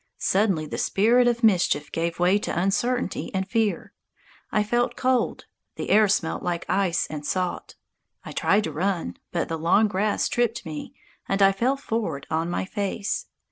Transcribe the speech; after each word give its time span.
Suddenly 0.17 0.65
the 0.65 0.79
spirit 0.79 1.27
of 1.27 1.43
mischief 1.43 1.91
gave 1.91 2.17
way 2.17 2.39
to 2.39 2.59
uncertainty 2.59 3.29
and 3.35 3.47
fear. 3.47 3.93
I 4.51 4.63
felt 4.63 4.95
cold. 4.95 5.45
The 5.75 5.91
air 5.91 6.07
smelt 6.07 6.41
like 6.41 6.65
ice 6.67 7.05
and 7.11 7.23
salt. 7.23 7.75
I 8.25 8.31
tried 8.31 8.63
to 8.63 8.71
run; 8.71 9.17
but 9.31 9.47
the 9.47 9.59
long 9.59 9.87
grass 9.87 10.27
tripped 10.27 10.65
me, 10.65 10.95
and 11.29 11.39
I 11.43 11.51
fell 11.51 11.77
forward 11.77 12.25
on 12.31 12.49
my 12.49 12.65
face. 12.65 13.27